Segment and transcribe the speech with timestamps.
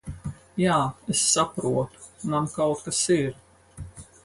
[0.61, 0.77] Jā,
[1.15, 2.03] es saprotu.
[2.33, 3.31] Man kaut kas ir...